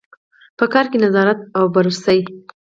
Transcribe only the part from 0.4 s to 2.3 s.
په کار کې نظارت او بررسي.